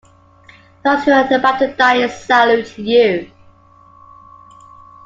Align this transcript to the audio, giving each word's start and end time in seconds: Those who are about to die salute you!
Those 0.83 1.03
who 1.03 1.11
are 1.11 1.31
about 1.31 1.59
to 1.59 1.75
die 1.75 2.07
salute 2.07 2.75
you! 2.79 3.29